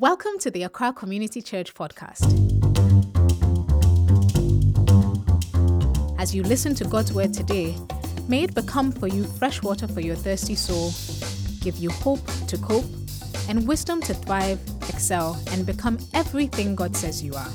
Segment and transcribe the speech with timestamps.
[0.00, 2.24] Welcome to the Accra Community Church podcast.
[6.18, 7.76] As you listen to God's word today,
[8.26, 10.90] may it become for you fresh water for your thirsty soul,
[11.60, 12.86] give you hope to cope,
[13.46, 14.58] and wisdom to thrive,
[14.88, 17.50] excel, and become everything God says you are.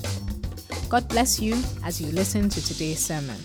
[0.87, 3.37] God bless you as you listen to today's sermon.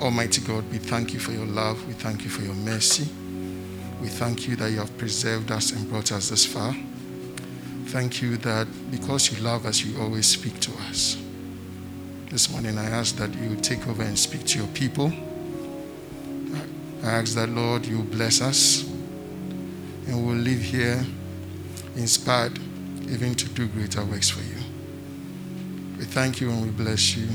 [0.00, 1.84] Almighty God, we thank you for your love.
[1.88, 3.08] We thank you for your mercy.
[4.02, 6.74] We thank you that you have preserved us and brought us this far.
[7.86, 11.16] Thank you that because you love us, you always speak to us.
[12.28, 15.12] This morning, I ask that you take over and speak to your people.
[17.04, 18.82] I ask that, Lord, you bless us
[20.08, 21.04] and we'll live here
[21.94, 22.58] inspired
[23.08, 24.56] even to do greater works for you.
[25.96, 27.28] We thank you and we bless you.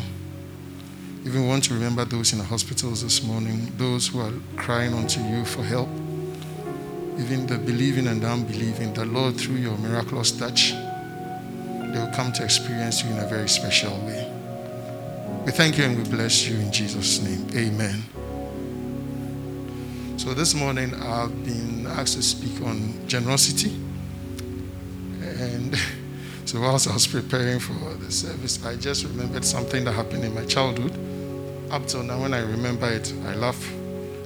[1.24, 5.22] Even want to remember those in the hospitals this morning, those who are crying unto
[5.22, 5.88] you for help,
[7.20, 12.32] even the believing and the unbelieving, that Lord, through your miraculous touch, they will come
[12.34, 14.32] to experience you in a very special way.
[15.46, 17.48] We thank you and we bless you in Jesus' name.
[17.56, 18.04] Amen.
[20.18, 23.74] So this morning I've been asked to speak on generosity.
[25.22, 25.78] And
[26.46, 30.34] so whilst I was preparing for the service, I just remembered something that happened in
[30.34, 30.94] my childhood
[31.70, 33.74] up till now, when I remember it, I laugh.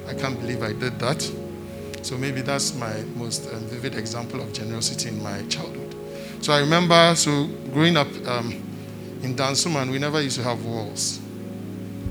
[0.07, 1.40] I can't believe I did that.
[2.01, 5.95] So maybe that's my most um, vivid example of generosity in my childhood.
[6.41, 8.51] So I remember, so growing up um,
[9.21, 11.19] in Dansoman, we never used to have walls.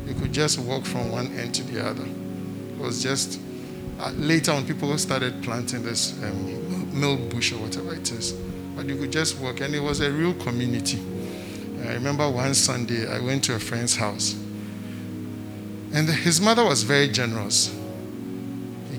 [0.06, 2.05] You could just walk from one end to the other.
[2.05, 3.41] It was just,
[3.98, 8.33] uh, later on, people started planting this um, milk bush or whatever it is.
[8.77, 11.00] But you could just walk, and it was a real community.
[11.84, 14.36] I remember one Sunday, I went to a friend's house
[15.92, 17.74] and his mother was very generous.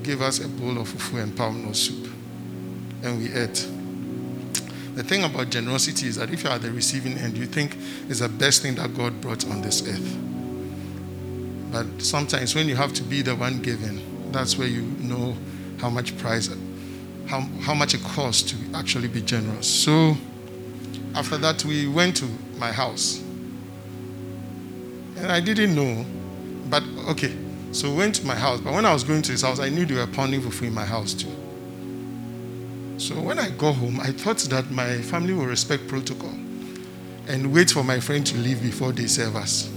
[0.02, 2.12] Gave us a bowl of fufu and palm nut soup,
[3.02, 3.68] and we ate.
[4.94, 7.76] The thing about generosity is that if you are the receiving end, you think
[8.08, 10.18] it's the best thing that God brought on this earth.
[11.72, 15.34] But sometimes when you have to be the one giving, that's where you know
[15.80, 16.50] how much price,
[17.26, 19.66] how, how much it costs to actually be generous.
[19.66, 20.16] So
[21.14, 22.26] after that, we went to
[22.58, 23.22] my house.
[25.16, 26.04] And I didn't know
[26.72, 27.36] but okay,
[27.72, 28.60] so we went to my house.
[28.60, 30.74] But when I was going to his house, I knew they were pounding fufu in
[30.74, 31.30] my house too.
[32.98, 36.30] So when I go home, I thought that my family will respect protocol
[37.28, 39.70] and wait for my friend to leave before they serve us.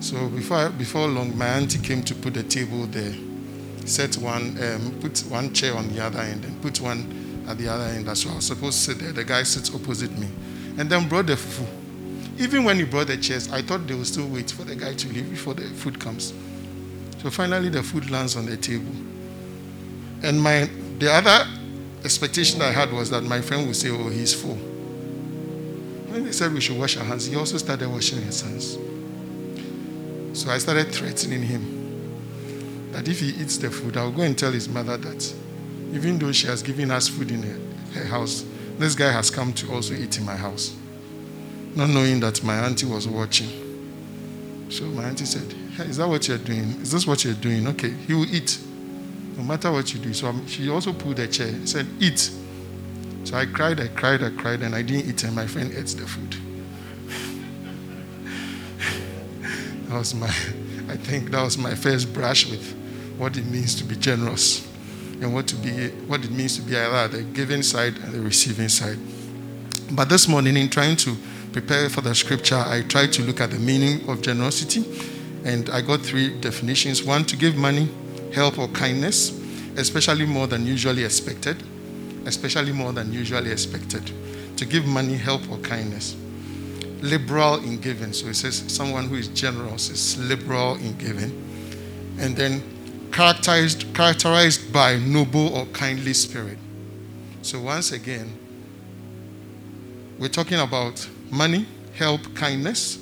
[0.00, 3.14] So before, before long, my auntie came to put the table there,
[3.86, 7.68] set one, um, put one chair on the other end, and put one at the
[7.68, 8.34] other end as well.
[8.34, 9.12] I was supposed to sit there.
[9.12, 10.28] The guy sits opposite me,
[10.78, 11.79] and then brought the fufu.
[12.40, 14.94] Even when he brought the chairs, I thought they would still wait for the guy
[14.94, 16.32] to leave before the food comes.
[17.22, 18.94] So finally, the food lands on the table.
[20.22, 21.46] And my the other
[22.02, 24.56] expectation I had was that my friend would say, "Oh, he's full."
[26.08, 28.78] When they said we should wash our hands, he also started washing his hands.
[30.32, 34.50] So I started threatening him that if he eats the food, I'll go and tell
[34.50, 35.34] his mother that
[35.92, 37.58] even though she has given us food in her,
[38.00, 38.46] her house,
[38.78, 40.74] this guy has come to also eat in my house
[41.74, 43.48] not knowing that my auntie was watching.
[44.70, 46.80] So my auntie said, hey, Is that what you're doing?
[46.80, 47.66] Is this what you're doing?
[47.68, 48.58] Okay, he will eat.
[49.36, 50.12] No matter what you do.
[50.12, 52.30] So she also pulled a chair, and said, Eat.
[53.24, 55.86] So I cried, I cried, I cried, and I didn't eat, and my friend ate
[55.86, 56.36] the food.
[59.88, 62.74] that was my, I think that was my first brush with
[63.18, 64.66] what it means to be generous
[65.20, 68.20] and what to be what it means to be either the giving side and the
[68.20, 68.98] receiving side.
[69.92, 71.16] But this morning, in trying to
[71.52, 74.84] prepare for the scripture, I tried to look at the meaning of generosity,
[75.44, 77.02] and I got three definitions.
[77.02, 77.88] One, to give money,
[78.32, 79.38] help, or kindness,
[79.76, 81.62] especially more than usually expected.
[82.26, 84.10] Especially more than usually expected.
[84.58, 86.16] To give money, help, or kindness.
[87.00, 88.12] Liberal in giving.
[88.12, 91.32] So it says someone who is generous is liberal in giving.
[92.18, 92.62] And then
[93.10, 96.58] characterized, characterized by noble or kindly spirit.
[97.40, 98.36] So once again,
[100.18, 102.96] we're talking about money, help, kindness.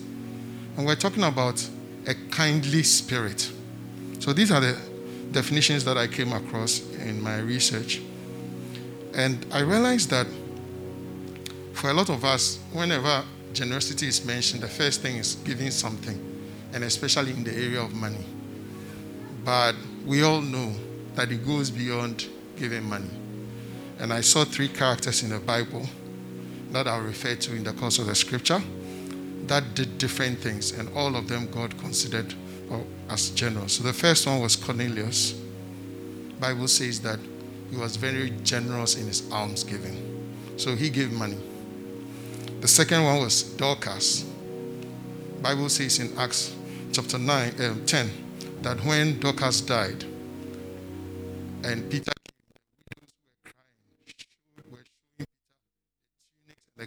[0.76, 1.66] And we're talking about
[2.06, 3.50] a kindly spirit.
[4.20, 4.78] So these are the
[5.32, 8.00] definitions that I came across in my research.
[9.14, 10.26] And I realized that
[11.72, 16.18] for a lot of us, whenever generosity is mentioned, the first thing is giving something,
[16.72, 18.24] and especially in the area of money.
[19.44, 19.74] But
[20.06, 20.72] we all know
[21.14, 22.26] that it goes beyond
[22.56, 23.10] giving money.
[23.98, 25.86] And I saw three characters in the Bible
[26.72, 28.62] that I'll refer to in the course of the scripture
[29.48, 32.34] that did different things, and all of them God considered
[33.08, 33.74] as generous.
[33.74, 35.32] So the first one was Cornelius.
[36.38, 37.18] Bible says that
[37.70, 39.96] he was very generous in his almsgiving.
[40.56, 41.38] So he gave money.
[42.60, 44.24] The second one was Dorcas.
[45.42, 46.54] Bible says in Acts
[46.92, 48.10] chapter 9, um, 10
[48.62, 50.04] that when Dorcas died
[51.64, 52.34] and Peter came,
[52.96, 53.86] the widows were crying,
[54.70, 55.32] were showing Peter
[55.96, 56.86] the tunics and the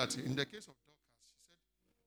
[0.00, 0.16] that.
[0.18, 1.56] In the case of Dorcas, she said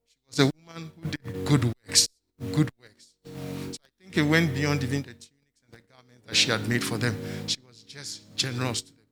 [0.08, 2.10] she was a woman who did good works,
[2.52, 3.14] good works.
[3.26, 5.30] So I think it went beyond even the tunics
[5.64, 7.16] and the garments that she had made for them.
[7.48, 9.04] She was just generous to the people.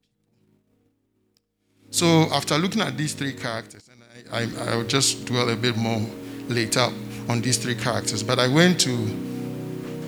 [1.92, 4.02] So after looking at these three characters, and
[4.32, 6.02] I, I, I'll just dwell a bit more
[6.48, 6.88] later
[7.30, 8.94] on these three characters, but I went to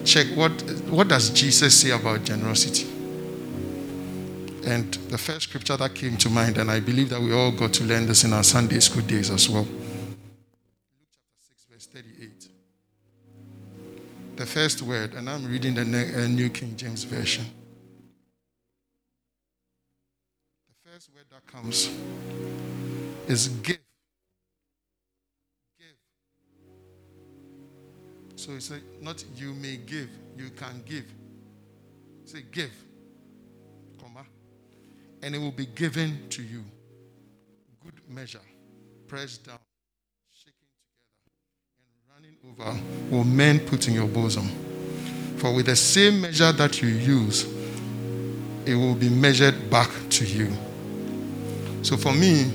[0.03, 0.51] check what
[0.89, 2.93] what does Jesus say about generosity.
[4.65, 7.74] And the first scripture that came to mind, and I believe that we all got
[7.74, 9.63] to learn this in our Sunday school days as well.
[9.63, 9.69] Luke
[11.12, 12.50] chapter 6, verse 38.
[14.36, 17.45] the first word, and I'm reading the uh, New King James Version.
[20.68, 21.89] The first word that comes
[23.27, 23.77] is give.
[25.77, 25.95] Give.
[28.36, 28.71] So it's
[29.01, 31.06] not you may give, you can give.
[32.25, 32.71] Say give,
[35.23, 36.63] and it will be given to you.
[37.81, 38.41] Good measure,
[39.07, 39.57] pressed down
[40.31, 40.53] shaken
[42.13, 44.49] together, and running over will men put in your bosom.
[45.37, 47.45] For with the same measure that you use,
[48.65, 50.51] it will be measured back to you.
[51.83, 52.51] So for me,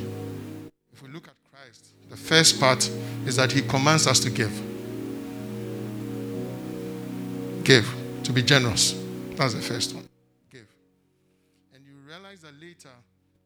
[0.93, 2.89] if we look at Christ, the first part
[3.27, 4.53] is that he commands us to give.
[7.65, 7.87] Give,
[8.25, 8.99] to be generous.
[9.37, 10.08] That's the first one.
[12.61, 12.89] Later,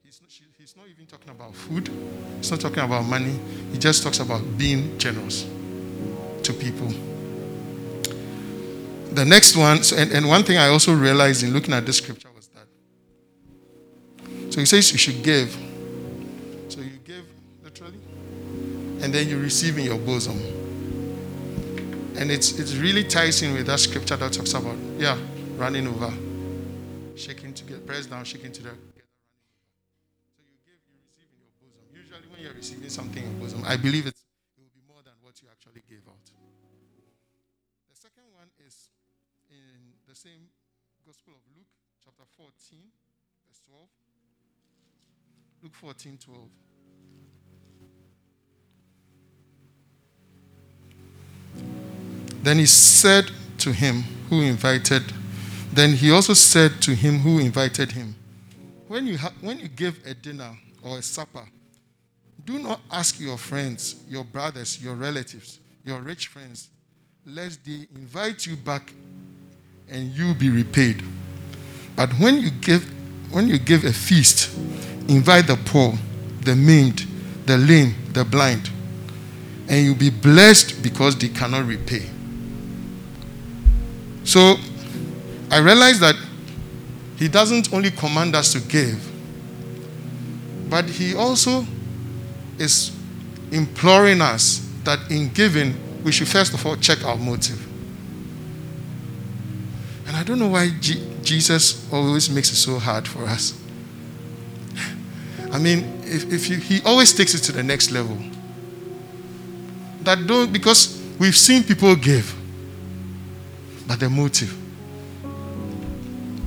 [0.03, 1.91] he's not, he's not even talking about food,
[2.39, 3.39] he's not talking about money,
[3.71, 5.47] he just talks about being generous
[6.43, 6.89] to people.
[9.15, 11.99] The next one, so, and, and one thing I also realized in looking at this
[11.99, 12.67] scripture was that.
[14.51, 15.51] So he says you should give.
[16.69, 17.27] So you give
[17.63, 17.99] literally,
[19.03, 20.41] and then you receive in your bosom.
[22.17, 25.19] And it's it really ties in with that scripture that talks about, yeah,
[25.57, 26.11] running over,
[27.15, 28.77] shaking together, press down, shaking together.
[32.43, 34.13] You're receiving something in bosom, I believe
[40.13, 40.51] the same
[41.07, 41.65] Gospel of Luke,
[42.05, 42.79] chapter 14,
[43.49, 43.89] verse 12.
[45.63, 46.49] Luke 14, 12.
[52.43, 55.03] Then he said to him who invited,
[55.73, 58.15] then he also said to him who invited him,
[58.89, 61.47] when you, ha- when you give a dinner or a supper,
[62.45, 66.69] do not ask your friends, your brothers, your relatives, your rich friends,
[67.25, 68.93] lest they invite you back
[69.89, 71.03] and you be repaid.
[71.97, 72.91] But when you give
[73.31, 74.55] when you give a feast,
[75.09, 75.95] invite the poor,
[76.43, 77.07] the maimed,
[77.47, 78.71] the lame, the blind,
[79.69, 82.07] and you'll be blessed because they cannot repay.
[84.25, 84.57] So
[85.51, 86.15] I realize that
[87.17, 89.01] he doesn't only command us to give,
[90.69, 91.65] but he also
[92.59, 92.97] is
[93.51, 97.67] imploring us that in giving, we should first of all check our motive.
[100.07, 103.59] And I don't know why G- Jesus always makes it so hard for us.
[105.53, 108.17] I mean, if, if you, he always takes it to the next level.
[110.03, 112.35] That don't, because we've seen people give,
[113.87, 114.57] but the motive.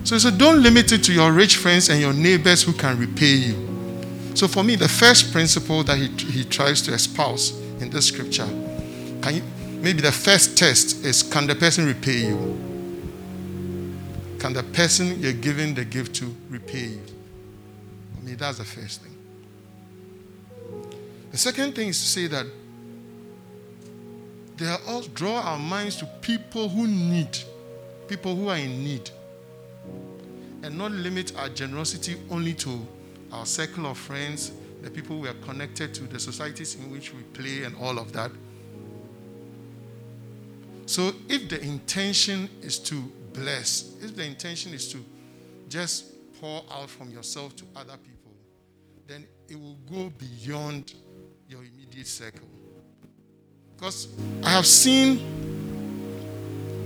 [0.04, 3.36] So, so don't limit it to your rich friends and your neighbors who can repay
[3.36, 3.75] you.
[4.36, 8.48] So for me, the first principle that he, he tries to espouse in this scripture,
[9.22, 9.44] can you,
[9.82, 12.38] maybe the first test is can the person repay you?
[14.38, 17.02] Can the person you're giving the gift to repay you?
[18.16, 19.16] For me, that's the first thing.
[21.32, 22.46] The second thing is to say that
[24.58, 27.38] they are all draw our minds to people who need,
[28.10, 29.10] people who are in need,
[30.62, 32.86] and not limit our generosity only to
[33.36, 34.52] our circle of friends,
[34.82, 38.14] the people we are connected to, the societies in which we play, and all of
[38.14, 38.32] that.
[40.86, 42.96] So if the intention is to
[43.34, 45.04] bless, if the intention is to
[45.68, 46.06] just
[46.40, 48.32] pour out from yourself to other people,
[49.08, 50.94] then it will go beyond
[51.50, 52.48] your immediate circle.
[53.76, 54.08] Because
[54.44, 55.20] I have seen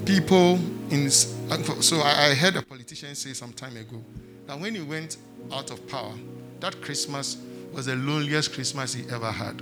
[0.05, 1.09] people in.
[1.09, 4.01] So I heard a politician say some time ago
[4.47, 5.17] that when he went
[5.51, 6.13] out of power,
[6.59, 7.37] that Christmas
[7.73, 9.61] was the loneliest Christmas he ever had.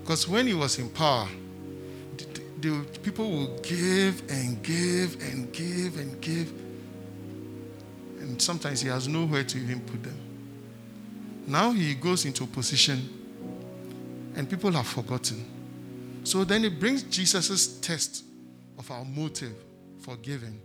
[0.00, 1.28] Because when he was in power,
[2.16, 2.24] the,
[2.60, 6.50] the, people would give and give and give and give.
[8.20, 10.18] And sometimes he has nowhere to even put them.
[11.46, 13.08] Now he goes into opposition
[14.36, 15.44] and people have forgotten.
[16.24, 18.24] So then it brings Jesus' test
[18.78, 19.54] of our motive
[20.00, 20.60] for giving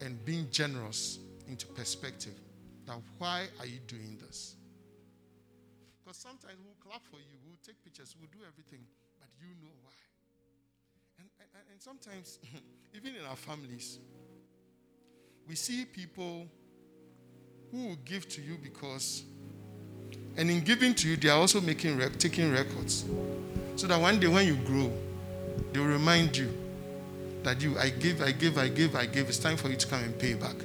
[0.00, 1.18] and being generous
[1.48, 2.34] into perspective.
[2.92, 4.54] Now, why are you doing this?
[6.04, 8.84] Because sometimes we'll clap for you, we'll take pictures, we'll do everything,
[9.18, 9.92] but you know why.
[11.18, 12.38] And, and, and sometimes,
[12.94, 13.98] even in our families,
[15.48, 16.46] we see people
[17.70, 19.22] who will give to you because,
[20.36, 23.06] and in giving to you, they are also making taking records,
[23.76, 24.92] so that one day when you grow,
[25.72, 26.52] they will remind you
[27.42, 29.30] that you, I give, I give, I give, I give.
[29.30, 30.56] It's time for you to come and pay back.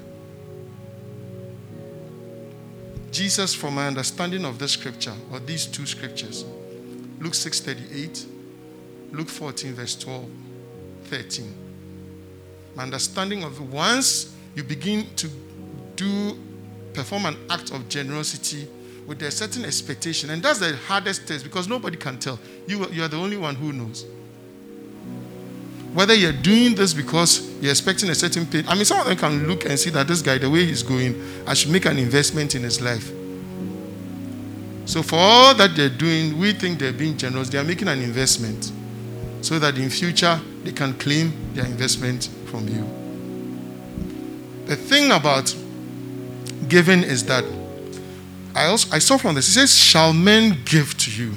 [3.11, 6.45] Jesus, from my understanding of the scripture, or these two scriptures,
[7.19, 8.25] Luke 6 38,
[9.11, 10.25] Luke 14, verse 12,
[11.05, 11.55] 13.
[12.75, 15.29] My understanding of once you begin to
[15.95, 16.37] do
[16.93, 18.67] perform an act of generosity
[19.05, 22.39] with a certain expectation, and that's the hardest test because nobody can tell.
[22.67, 24.05] You, you are the only one who knows.
[25.93, 28.63] Whether you're doing this because you're expecting a certain pay.
[28.67, 30.83] I mean, some of them can look and see that this guy, the way he's
[30.83, 33.11] going, I should make an investment in his life.
[34.85, 37.49] So, for all that they're doing, we think they're being generous.
[37.49, 38.71] They are making an investment
[39.41, 42.85] so that in future they can claim their investment from you.
[44.65, 45.55] The thing about
[46.67, 47.43] giving is that
[48.55, 51.33] I also I saw from this, it says, Shall men give to you?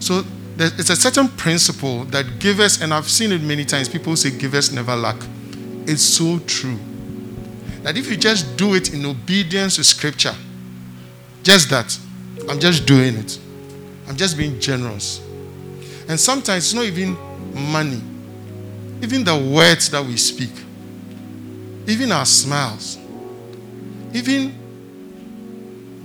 [0.00, 0.22] So
[0.56, 4.72] it's a certain principle that givers, and I've seen it many times, people say givers
[4.72, 5.16] never lack.
[5.86, 6.78] It's so true.
[7.82, 10.34] That if you just do it in obedience to scripture,
[11.42, 11.98] just that,
[12.48, 13.38] I'm just doing it.
[14.08, 15.20] I'm just being generous.
[16.08, 17.16] And sometimes it's not even
[17.72, 18.00] money,
[19.02, 20.52] even the words that we speak,
[21.86, 22.98] even our smiles,
[24.12, 24.54] even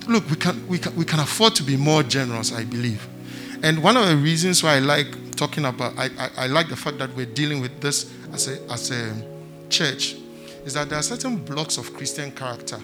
[0.07, 3.07] look, we can, we can, we can afford to be more generous, I believe.
[3.61, 6.77] And one of the reasons why I like talking about, I, I, I, like the
[6.77, 9.13] fact that we're dealing with this as a, as a
[9.69, 10.15] church,
[10.63, 12.79] is that there are certain blocks of Christian character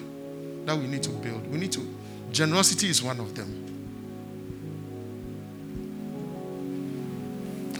[0.66, 1.50] that we need to build.
[1.50, 1.94] We need to,
[2.30, 3.62] generosity is one of them.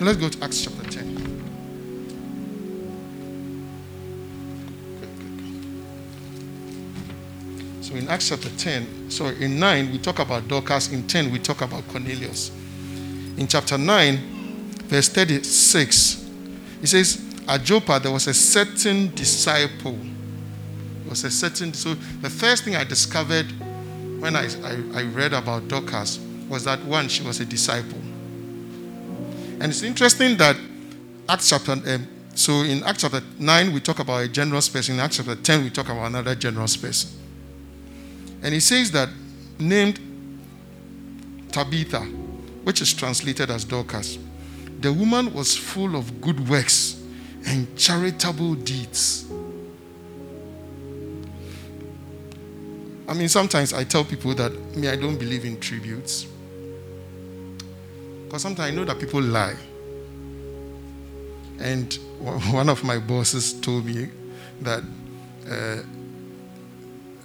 [0.01, 1.43] Let's go to Acts chapter 10.
[7.83, 10.93] So in Acts chapter 10, sorry, in 9, we talk about Dorcas.
[10.93, 12.53] In 10, we talk about Cornelius
[13.37, 14.17] in chapter 9,
[14.85, 16.27] verse 36,
[16.83, 19.93] it says, At Joppa, there was a certain disciple.
[19.93, 23.47] There was a certain, so the first thing I discovered
[24.21, 27.99] when I, I, I read about Dorcas was that one, she was a disciple.
[29.59, 30.57] And it's interesting that
[31.29, 34.95] Acts chapter, um, so in Acts chapter 9, we talk about a generous person.
[34.95, 37.11] In Acts chapter 10, we talk about another generous person.
[38.43, 39.09] And he says that
[39.59, 39.99] named
[41.51, 42.07] Tabitha,
[42.67, 44.19] which is translated as Dorcas.
[44.81, 47.01] The woman was full of good works
[47.47, 49.25] and charitable deeds.
[53.07, 56.27] I mean, sometimes I tell people that me, I don't believe in tributes.
[58.25, 59.55] Because sometimes I know that people lie.
[61.61, 61.95] And
[62.51, 64.09] one of my bosses told me
[64.63, 64.83] that
[65.49, 65.83] uh,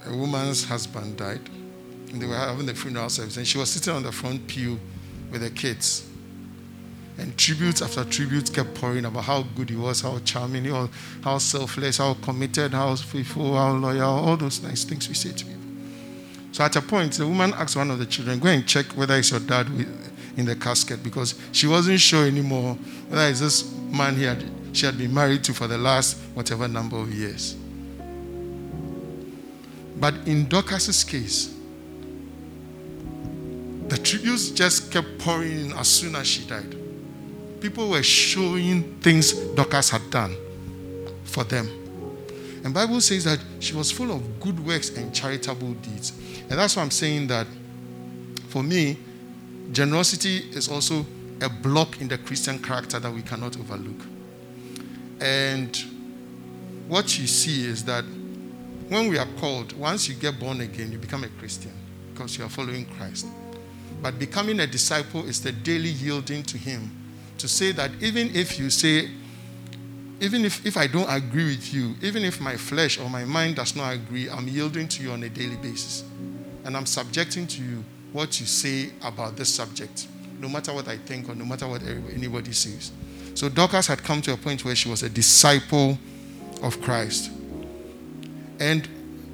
[0.06, 1.42] a woman's husband died.
[2.12, 4.80] And they were having the funeral service, and she was sitting on the front pew
[5.32, 6.08] with the kids.
[7.18, 10.90] And tributes after tributes kept pouring about how good he was, how charming, he was,
[11.24, 15.46] how selfless, how committed, how faithful, how loyal, all those nice things we say to
[15.46, 15.62] people.
[16.52, 19.16] So at a point, the woman asked one of the children, Go and check whether
[19.16, 19.68] it's your dad
[20.38, 22.76] in the casket because she wasn't sure anymore
[23.10, 26.68] whether it's this man he had, she had been married to for the last whatever
[26.68, 27.56] number of years.
[30.00, 31.56] But in Dorcas's case,
[33.92, 36.78] the tributes just kept pouring in as soon as she died.
[37.60, 40.34] People were showing things Dorcas had done
[41.26, 41.68] for them.
[42.64, 46.14] And Bible says that she was full of good works and charitable deeds.
[46.50, 47.48] And that's why I'm saying that
[48.48, 48.98] for me,
[49.74, 51.06] generosity is also
[51.42, 54.06] a block in the Christian character that we cannot overlook.
[55.20, 55.76] And
[56.88, 58.06] what you see is that
[58.88, 61.74] when we are called, once you get born again, you become a Christian
[62.14, 63.28] because you are following Christ.
[64.02, 66.92] But becoming a disciple is the daily yielding to Him
[67.38, 69.10] to say that even if you say,
[70.20, 73.56] even if, if I don't agree with you, even if my flesh or my mind
[73.56, 76.04] does not agree, I'm yielding to you on a daily basis.
[76.64, 80.08] And I'm subjecting to you what you say about this subject,
[80.40, 82.92] no matter what I think or no matter what anybody says.
[83.34, 85.98] So Dorcas had come to a point where she was a disciple
[86.62, 87.32] of Christ.
[88.60, 88.88] And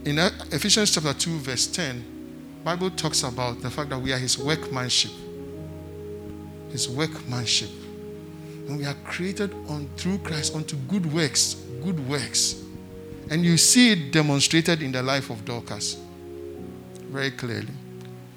[0.06, 2.17] in Ephesians chapter 2, verse 10,
[2.68, 5.14] Bible talks about the fact that we are his workmanship.
[6.70, 7.70] His workmanship.
[8.68, 11.54] And we are created on through Christ unto good works.
[11.82, 12.62] Good works.
[13.30, 15.96] And you see it demonstrated in the life of Dorcas
[17.04, 17.72] very clearly.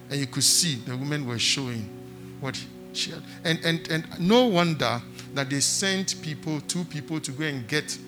[0.08, 1.90] And you could see the women were showing
[2.38, 2.56] what
[2.92, 3.24] she had.
[3.42, 5.02] And, and, and no wonder
[5.34, 7.98] that they sent people, two people, to go and get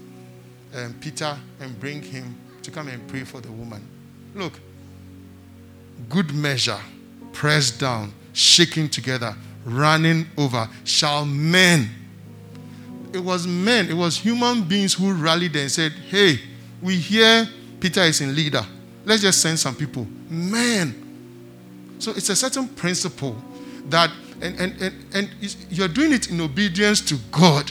[0.73, 3.85] um, Peter and bring him to come and pray for the woman.
[4.37, 4.53] Look,
[6.09, 6.79] good measure,
[7.33, 11.89] pressed down, shaking together, running over, shall men.
[13.13, 16.39] It was men, it was human beings who rallied and said, Hey,
[16.81, 17.47] we hear
[17.81, 18.67] Peter is in Lydda.
[19.05, 20.07] Let's just send some people.
[20.29, 20.99] Men.
[21.99, 23.37] So it's a certain principle
[23.89, 27.71] that, and, and, and, and you're doing it in obedience to God.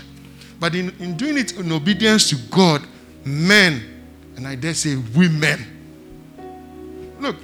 [0.59, 2.85] But in, in doing it in obedience to God,
[3.25, 4.03] men,
[4.35, 5.65] and I dare say women.
[7.19, 7.37] Look,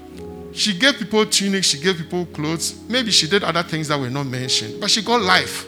[0.57, 2.81] she gave people tunics, she gave people clothes.
[2.89, 5.67] Maybe she did other things that were not mentioned, but she got life.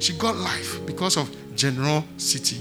[0.00, 2.60] She got life because of generosity.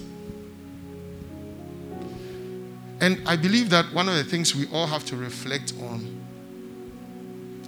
[3.02, 6.16] And I believe that one of the things we all have to reflect on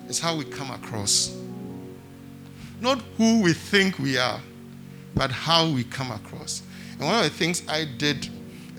[0.08, 1.36] is how we come across.
[2.80, 4.40] Not who we think we are,
[5.16, 6.62] but how we come across.
[6.92, 8.30] And one of the things I did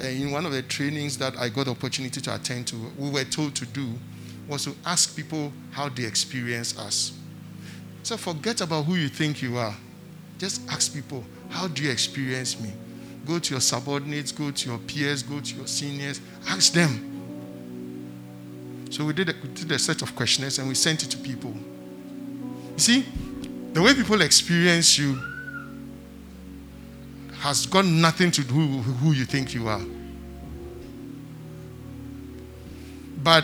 [0.01, 3.11] Eh, in one of the trainings that I got the opportunity to attend to, we
[3.11, 3.93] were told to do
[4.49, 7.13] was to ask people how they experience us.
[8.03, 9.75] So forget about who you think you are.
[10.39, 12.73] Just ask people, how do you experience me?
[13.27, 17.05] Go to your subordinates, go to your peers, go to your seniors, ask them.
[18.91, 21.19] So we did a, we did a set of questionnaires and we sent it to
[21.19, 21.53] people.
[22.73, 23.05] You see,
[23.73, 25.21] the way people experience you
[27.49, 29.81] has got nothing to do with who you think you are.
[33.23, 33.43] But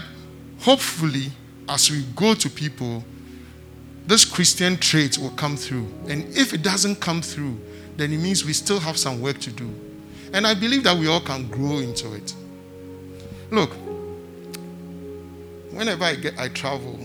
[0.61, 1.33] hopefully,
[1.71, 3.03] as we go to people,
[4.07, 5.88] this Christian trait will come through.
[6.07, 7.59] And if it doesn't come through,
[7.97, 9.75] then it means we still have some work to do.
[10.35, 12.35] And I believe that we all can grow into it.
[13.51, 13.71] Look,
[15.71, 17.01] whenever I get I travel,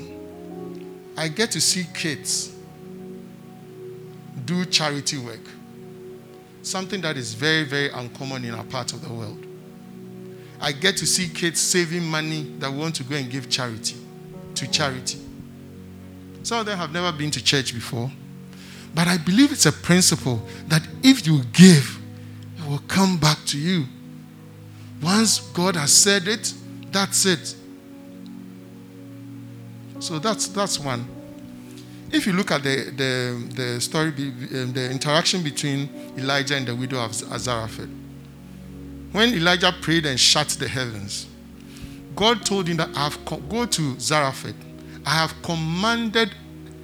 [1.16, 2.54] I get to see kids
[4.44, 5.40] do charity work
[6.70, 9.46] something that is very, very uncommon in our part of the world.
[10.62, 13.96] I get to see kids saving money that want to go and give charity
[14.56, 15.20] to charity.
[16.44, 18.12] Some of them have never been to church before.
[18.94, 22.00] But I believe it's a principle that if you give,
[22.58, 23.86] it will come back to you.
[25.02, 26.54] Once God has said it,
[26.92, 27.56] that's it.
[30.00, 31.08] So that's that's one
[32.12, 36.76] if you look at the, the, the story, um, the interaction between Elijah and the
[36.76, 37.90] widow of Zarephath,
[39.12, 41.28] when Elijah prayed and shut the heavens,
[42.16, 44.56] God told him that I have co- go to Zarephath.
[45.06, 46.34] I have commanded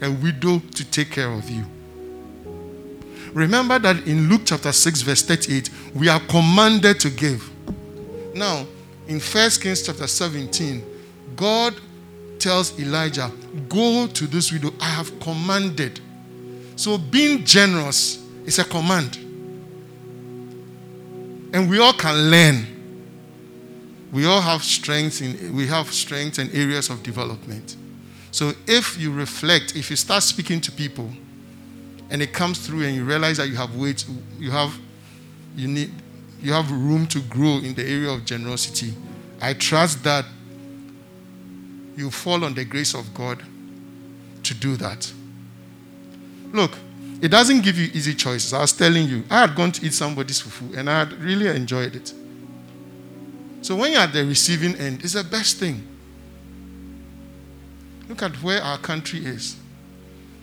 [0.01, 1.65] a widow to take care of you.
[3.33, 7.49] Remember that in Luke chapter 6, verse 38, we are commanded to give.
[8.33, 8.65] Now,
[9.07, 10.83] in 1 Kings chapter 17,
[11.35, 11.73] God
[12.45, 13.31] tells Elijah,
[13.67, 15.99] Go to this widow, I have commanded.
[16.75, 19.17] So being generous is a command.
[21.55, 22.67] And we all can learn.
[24.11, 27.77] We all have strengths in we have strengths and areas of development.
[28.29, 31.09] So if you reflect, if you start speaking to people
[32.11, 34.05] and it comes through and you realize that you have weight,
[34.37, 34.77] you have
[35.55, 35.91] you need
[36.41, 38.93] you have room to grow in the area of generosity.
[39.41, 40.25] I trust that
[41.95, 43.41] you fall on the grace of God
[44.43, 45.11] to do that.
[46.51, 46.77] Look,
[47.21, 48.53] it doesn't give you easy choices.
[48.53, 51.47] I was telling you, I had gone to eat somebody's fufu and I had really
[51.47, 52.13] enjoyed it.
[53.61, 55.87] So when you're at the receiving end, it's the best thing.
[58.07, 59.57] Look at where our country is.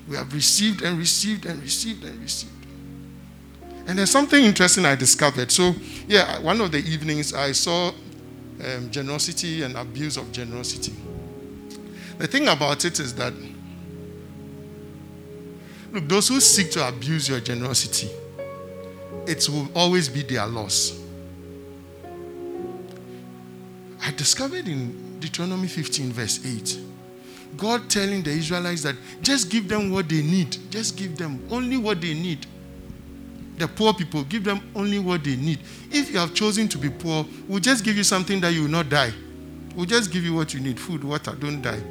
[0.09, 2.53] We have received and received and received and received.
[3.87, 5.53] And there's something interesting I discovered.
[5.53, 5.75] So,
[6.09, 7.93] yeah, one of the evenings I saw
[8.65, 10.95] um, generosity and abuse of generosity.
[12.23, 13.33] The thing about it is that
[15.91, 18.11] Look, those who seek to abuse your generosity,
[19.27, 21.03] it will always be their loss.
[24.01, 26.79] I discovered in Deuteronomy 15, verse 8,
[27.57, 30.57] God telling the Israelites that just give them what they need.
[30.71, 32.47] Just give them only what they need.
[33.59, 35.59] The poor people, give them only what they need.
[35.91, 38.71] If you have chosen to be poor, we'll just give you something that you will
[38.71, 39.13] not die.
[39.75, 41.83] We'll just give you what you need food, water, don't die.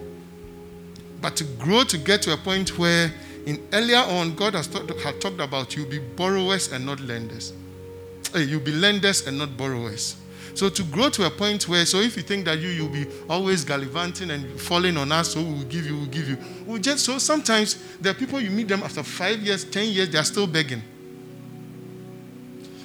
[1.21, 3.11] But to grow to get to a point where,
[3.45, 7.53] in earlier on, God has talk, had talked about you'll be borrowers and not lenders.
[8.33, 10.15] Hey, you'll be lenders and not borrowers.
[10.53, 13.05] So to grow to a point where, so if you think that you you'll be
[13.29, 16.37] always gallivanting and falling on us, so we'll give you, we'll give you.
[16.65, 20.09] We just so sometimes there are people you meet them after five years, ten years,
[20.09, 20.81] they are still begging.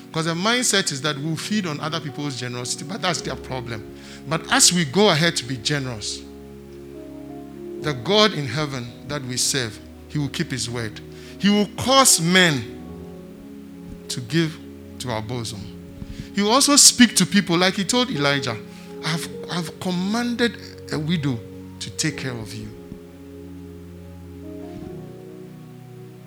[0.08, 3.94] Because the mindset is that we'll feed on other people's generosity, but that's their problem.
[4.28, 6.22] But as we go ahead to be generous,
[7.86, 11.00] the God in heaven that we serve, He will keep His word.
[11.38, 14.58] He will cause men to give
[14.98, 15.60] to our bosom.
[16.34, 18.56] He will also speak to people like He told Elijah
[19.04, 20.58] I've, I've commanded
[20.92, 21.38] a widow
[21.78, 22.68] to take care of you.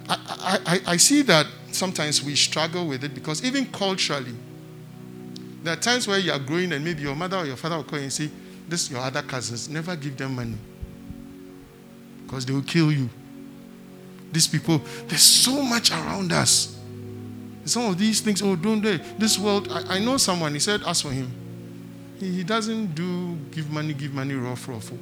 [0.08, 4.34] I, I, I see that sometimes we struggle with it because even culturally,
[5.63, 7.84] there are times where you are growing and maybe your mother or your father will
[7.84, 8.30] call you and say,
[8.69, 10.56] This your other cousins, never give them money
[12.29, 13.09] because they will kill you.
[14.31, 16.77] These people, there's so much around us.
[17.65, 18.97] Some of these things, oh, don't they?
[19.17, 21.31] This world, I, I know someone, he said, ask for him.
[22.19, 24.91] He, he doesn't do give money, give money, rough, rough.
[24.93, 24.97] Oh.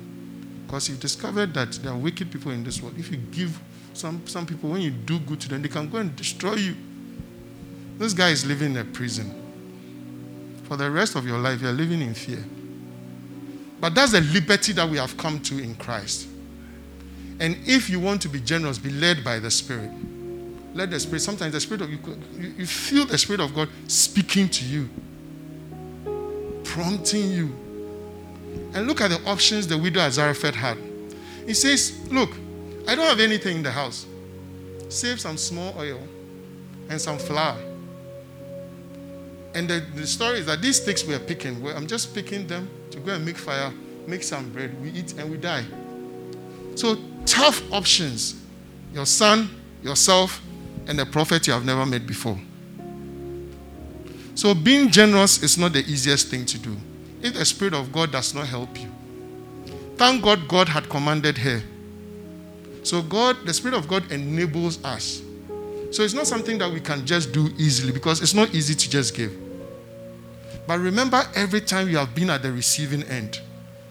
[0.66, 2.98] Because he discovered that there are wicked people in this world.
[2.98, 3.60] If you give
[3.94, 6.76] some, some people, when you do good to them, they can go and destroy you.
[7.98, 9.34] This guy is living in a prison.
[10.64, 12.44] For the rest of your life, you're living in fear.
[13.82, 16.30] But that's the liberty that we have come to in Christ.
[17.40, 19.92] And if you want to be generous, be led by the Spirit.
[20.74, 22.00] Let the Spirit, sometimes the Spirit of you,
[22.58, 24.90] you feel the Spirit of God speaking to you,
[26.64, 27.56] prompting you.
[28.74, 30.78] And look at the options the widow Zarephath had.
[31.46, 32.32] He says, Look,
[32.88, 34.06] I don't have anything in the house.
[34.90, 36.02] Save some small oil
[36.90, 37.58] and some flour.
[39.54, 42.46] And the, the story is that these sticks we are picking, well, I'm just picking
[42.48, 43.74] them to go and make fire,
[44.06, 44.80] make some bread.
[44.82, 45.66] We eat and we die.
[46.76, 48.36] So tough options
[48.94, 49.50] your son,
[49.84, 50.42] yourself,
[50.88, 52.40] and a prophet you have never met before.
[54.34, 56.76] So, being generous is not the easiest thing to do
[57.22, 58.90] if the Spirit of God does not help you.
[59.98, 61.62] Thank God, God had commanded her.
[62.84, 65.22] So, God, the Spirit of God enables us.
[65.92, 68.90] So, it's not something that we can just do easily because it's not easy to
[68.90, 69.36] just give.
[70.68, 73.42] But remember, every time you have been at the receiving end,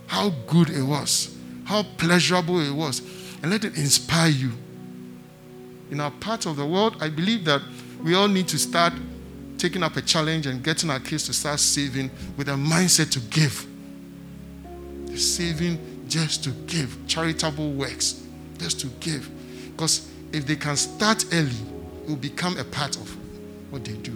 [0.06, 3.02] how good it was, how pleasurable it was
[3.42, 4.52] and let it inspire you.
[5.90, 7.62] In our part of the world, I believe that
[8.02, 8.92] we all need to start
[9.58, 13.20] taking up a challenge and getting our kids to start saving with a mindset to
[13.20, 13.66] give.
[15.06, 18.22] They're saving just to give, charitable works,
[18.58, 19.30] just to give.
[19.72, 21.50] Because if they can start early,
[22.04, 23.16] it will become a part of
[23.70, 24.14] what they do.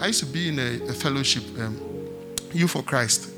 [0.00, 1.80] I used to be in a, a fellowship, um,
[2.52, 3.30] Youth for Christ,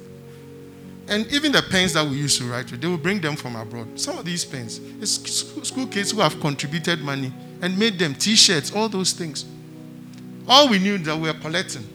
[1.09, 3.57] and even the pens that we used to write with, they will bring them from
[3.57, 3.99] abroad.
[3.99, 8.37] Some of these pens, it's school kids who have contributed money and made them t
[8.37, 9.47] shirts, all those things.
[10.47, 11.87] All we knew that we were collecting.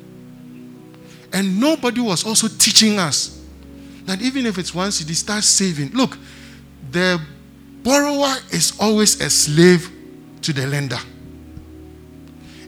[1.32, 3.42] And nobody was also teaching us
[4.06, 5.90] that even if it's one cedi, start saving.
[5.90, 6.18] Look,
[6.92, 7.20] the
[7.84, 9.90] borrower is always a slave
[10.42, 11.00] to the lender.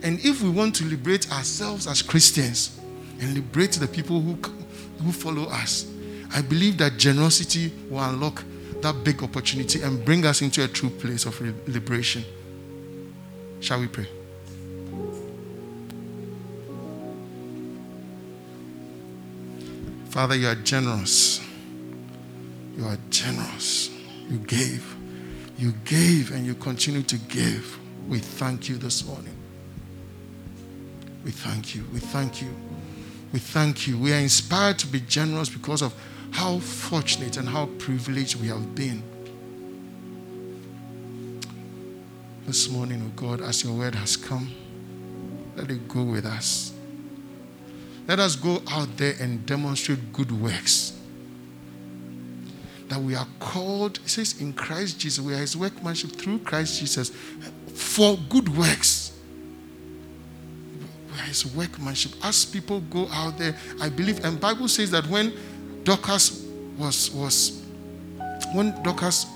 [0.02, 2.80] And if we want to liberate ourselves as Christians
[3.20, 4.34] and liberate the people who,
[5.04, 5.92] who follow us,
[6.36, 8.44] I believe that generosity will unlock
[8.82, 12.26] that big opportunity and bring us into a true place of liberation.
[13.62, 14.10] Shall we pray?
[20.10, 21.42] Father, you are generous.
[22.78, 23.90] You are generous.
[24.30, 24.94] You gave.
[25.58, 27.80] You gave and you continue to give.
[28.10, 29.38] We thank you this morning.
[31.24, 31.86] We thank you.
[31.94, 32.54] We thank you.
[33.32, 33.98] We thank you.
[33.98, 35.94] We are inspired to be generous because of
[36.36, 39.02] how fortunate and how privileged we have been.
[42.46, 44.54] This morning, oh God, as your word has come,
[45.56, 46.74] let it go with us.
[48.06, 51.00] Let us go out there and demonstrate good works.
[52.90, 56.82] That we are called, it says in Christ Jesus, we are his workmanship through Christ
[56.82, 57.12] Jesus
[57.74, 59.18] for good works.
[61.14, 62.12] We are his workmanship.
[62.22, 65.34] As people go out there, I believe, and Bible says that when
[65.86, 66.44] Dorcas
[66.80, 67.62] was, was
[68.54, 69.28] when Dorcas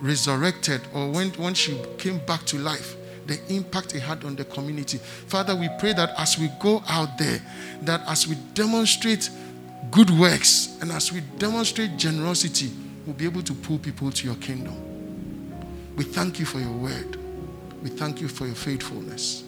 [0.00, 4.44] resurrected or when, when she came back to life, the impact it had on the
[4.46, 4.96] community.
[4.98, 7.40] Father, we pray that as we go out there,
[7.82, 9.28] that as we demonstrate
[9.90, 12.70] good works and as we demonstrate generosity,
[13.04, 14.74] we'll be able to pull people to your kingdom.
[15.94, 17.18] We thank you for your word.
[17.82, 19.44] We thank you for your faithfulness.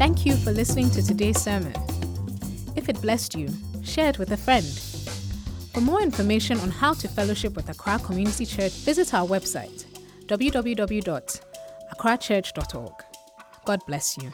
[0.00, 1.74] Thank you for listening to today's sermon.
[2.74, 3.50] If it blessed you,
[3.82, 4.64] share it with a friend.
[5.74, 9.84] For more information on how to fellowship with Accra Community Church, visit our website
[10.26, 13.04] www.accrachurch.org.
[13.66, 14.32] God bless you.